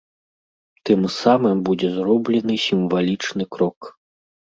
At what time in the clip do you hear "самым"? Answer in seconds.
1.17-1.57